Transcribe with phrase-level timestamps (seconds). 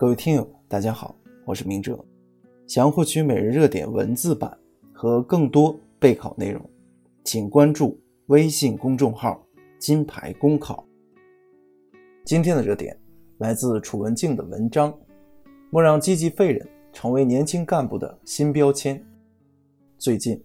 [0.00, 1.14] 各位听友，大家好，
[1.44, 2.02] 我是明哲。
[2.66, 4.56] 想要获取每日热点文字版
[4.94, 6.70] 和更多备考内容，
[7.22, 9.46] 请关注微信公众号
[9.78, 10.86] “金牌公考”。
[12.24, 12.98] 今天的热点
[13.36, 14.98] 来自楚文静的文章：
[15.68, 19.04] 莫让积极废人成为年轻干部的新标签。
[19.98, 20.42] 最近，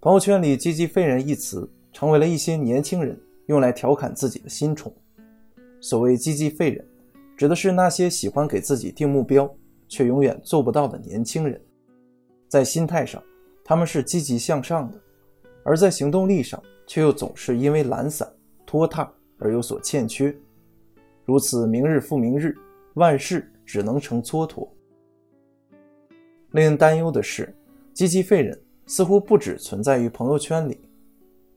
[0.00, 4.92] 朋友圈里“积极废人”一词成为了一些年轻人用来调侃自己的新宠。
[5.80, 6.84] 所谓“积极废人”。
[7.36, 9.52] 指的是那些喜欢给自己定目标
[9.88, 11.60] 却永远做不到的年轻人，
[12.48, 13.22] 在心态上
[13.62, 14.98] 他们是积极向上的，
[15.62, 18.26] 而在行动力上却又总是因为懒散
[18.64, 20.34] 拖沓而有所欠缺。
[21.26, 22.56] 如此，明日复明日，
[22.94, 24.66] 万事只能成蹉跎。
[26.52, 27.54] 令人担忧的是，
[27.92, 30.88] 积极废人似乎不只存在于朋友圈里，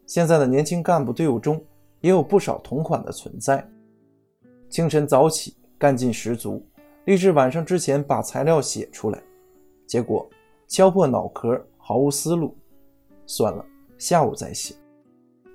[0.06, 1.64] 现在的年轻干部队伍中
[2.02, 3.66] 也有不少同款的存在。
[4.70, 5.56] 清晨早起。
[5.80, 6.62] 干劲十足，
[7.06, 9.24] 立志晚上之前把材料写出来，
[9.88, 10.30] 结果
[10.68, 12.54] 敲破脑壳，毫无思路。
[13.26, 13.66] 算了，
[13.98, 14.76] 下午再写。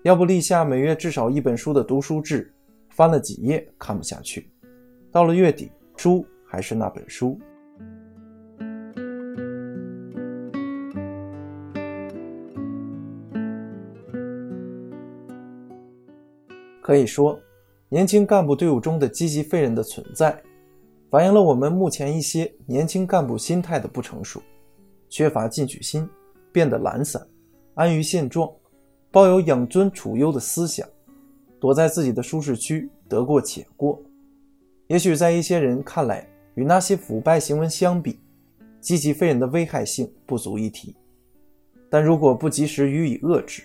[0.02, 2.50] 要不立下每月至少一本书的读书志，
[2.88, 4.50] 翻了几页看不下去，
[5.12, 7.38] 到了月底，书还是那本书。
[16.80, 17.38] 可以说。
[17.90, 20.42] 年轻干部队伍中的积极废人的存在，
[21.10, 24.42] 反映了我们目前一些年轻干部心态的不成熟，
[25.08, 26.08] 缺乏进取心，
[26.50, 27.24] 变得懒散，
[27.74, 28.50] 安于现状，
[29.12, 30.88] 抱有养尊处优的思想，
[31.60, 34.02] 躲在自己的舒适区得过且过。
[34.88, 38.18] 也许在一些人看来，与那些腐败行为相比，
[38.80, 40.96] 积极废人的危害性不足一提。
[41.88, 43.62] 但如果不及时予以遏制，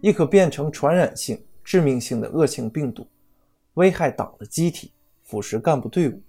[0.00, 3.06] 亦可变成传染性、致命性的恶性病毒。
[3.80, 4.92] 危害党的机体，
[5.22, 6.20] 腐蚀干部队伍，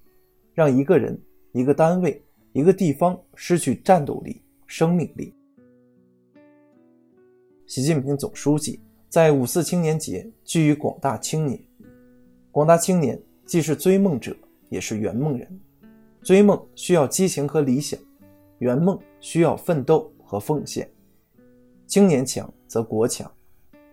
[0.53, 2.23] 让一个人、一个单位、
[2.53, 5.35] 一个地方失去战斗力、生命力。
[7.65, 8.79] 习近平总书记
[9.09, 11.59] 在五四青年节寄予广大青年：
[12.53, 14.33] 广大青年既是追梦者，
[14.69, 15.59] 也是圆梦人。
[16.23, 17.99] 追梦需要激情和理想，
[18.59, 20.89] 圆梦需要奋斗和奉献。
[21.85, 23.29] 青年强则国强，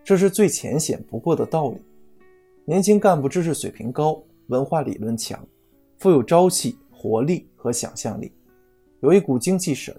[0.01, 1.81] 这是最浅显不过的道理。
[2.69, 5.43] 年轻干部知识水平高，文化理论强，
[5.97, 8.31] 富有朝气、活力和想象力，
[8.99, 9.91] 有一股精气神。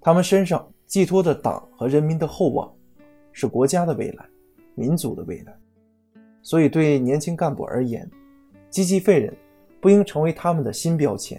[0.00, 2.74] 他们身上寄托着党和人民的厚望，
[3.32, 4.26] 是国家的未来，
[4.76, 5.54] 民族的未来。
[6.40, 8.10] 所以，对年轻干部而言，
[8.70, 9.36] 积极废人
[9.78, 11.38] 不应成为他们的新标签。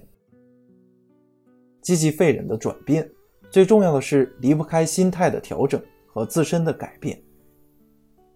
[1.81, 3.09] 积极废人的转变，
[3.49, 7.19] 最重要的是离不开心态的调整和自身的改变。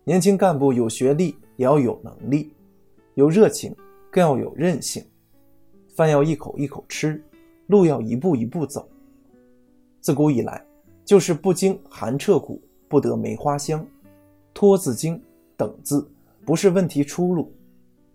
[0.04, 1.36] 年轻干部有学历。
[1.56, 2.54] 也要有能力，
[3.16, 3.76] 有热情，
[4.12, 5.04] 更要有韧性。
[5.96, 7.24] 饭要一口一口吃，
[7.68, 8.88] 路要一步一步走。
[10.02, 10.66] 自古以来，
[11.06, 13.86] 就是不经寒彻骨，不得梅花香。
[14.54, 15.22] 拖字经，
[15.56, 16.10] 等字，
[16.46, 17.52] 不是问题出路。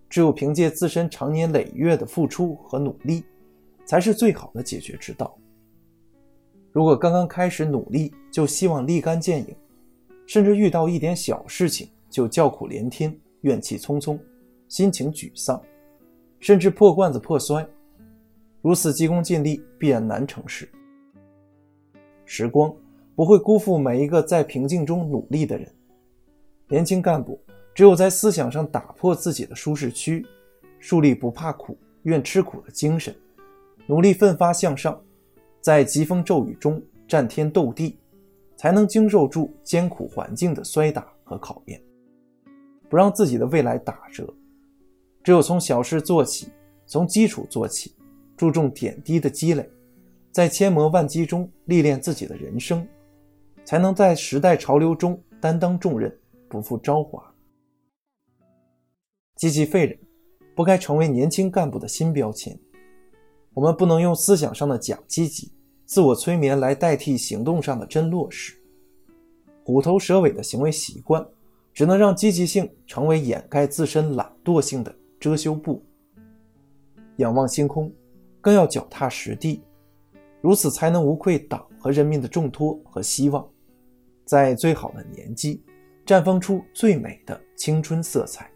[0.08, 3.22] 只有凭借自身长年累月的付出和努力，
[3.84, 5.36] 才是最好的解决之道。
[6.72, 9.54] 如果刚刚开始努力就希望立竿见影，
[10.26, 13.14] 甚至遇到一点小事情就叫苦连天，
[13.48, 14.18] 怨气匆匆，
[14.68, 15.58] 心情沮丧，
[16.38, 17.66] 甚至破罐子破摔，
[18.60, 20.68] 如此急功近利，必然难成事。
[22.26, 22.70] 时光
[23.16, 25.66] 不会辜负每一个在平静中努力的人。
[26.68, 27.40] 年轻干部
[27.74, 30.26] 只有在思想上打破自己的舒适区，
[30.78, 33.16] 树立不怕苦、愿吃苦的精神，
[33.86, 35.00] 努力奋发向上，
[35.62, 37.98] 在疾风骤雨中战天斗地，
[38.56, 41.80] 才能经受住艰苦环境的摔打和考验。
[42.88, 44.32] 不让自己的未来打折，
[45.22, 46.48] 只有从小事做起，
[46.86, 47.94] 从基础做起，
[48.36, 49.68] 注重点滴的积累，
[50.32, 52.86] 在千磨万击中历练自己的人生，
[53.64, 56.10] 才能在时代潮流中担当重任，
[56.48, 57.22] 不负朝华。
[59.36, 59.98] 积极废人
[60.56, 62.58] 不该成为年轻干部的新标签。
[63.54, 65.52] 我们不能用思想上的假积极、
[65.84, 68.56] 自我催眠来代替行动上的真落实。
[69.64, 71.26] 虎头蛇尾的行为习惯。
[71.78, 75.80] 只能让积极性成为掩盖自身懒惰性的遮羞布。
[77.18, 77.92] 仰望星空，
[78.40, 79.62] 更要脚踏实地，
[80.40, 83.48] 如此才能无愧党和人民的重托和希望，
[84.24, 85.62] 在最好的年纪，
[86.04, 88.50] 绽放出最美的青春色彩。